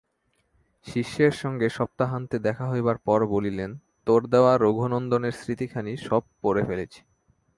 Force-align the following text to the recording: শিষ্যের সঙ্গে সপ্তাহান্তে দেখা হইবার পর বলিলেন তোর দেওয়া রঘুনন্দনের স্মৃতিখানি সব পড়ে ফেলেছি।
শিষ্যের 0.85 1.31
সঙ্গে 1.31 1.67
সপ্তাহান্তে 1.69 2.37
দেখা 2.39 2.65
হইবার 2.69 2.97
পর 2.97 3.19
বলিলেন 3.25 3.71
তোর 4.05 4.21
দেওয়া 4.27 4.53
রঘুনন্দনের 4.57 5.31
স্মৃতিখানি 5.31 5.91
সব 5.97 6.21
পড়ে 6.41 6.61
ফেলেছি। 6.63 6.99